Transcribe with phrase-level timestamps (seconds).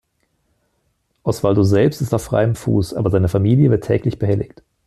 [1.21, 4.63] Oswaldo selbst ist auf freiem Fuß, aber seine Familie wird täglich behelligt.